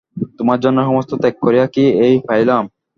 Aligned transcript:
তোমার 0.37 0.57
জন্য 0.63 0.77
সমস্ত 0.85 1.11
ত্যাগ 1.21 1.35
করিয়া 1.43 1.65
কি 1.73 1.83
এই 2.05 2.15
পাইলাম। 2.27 2.63